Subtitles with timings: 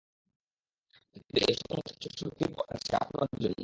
[1.13, 3.59] কিন্তু এই সমাজ কিছুটা সুরক্ষিত আছে, আপনাদের জন্য।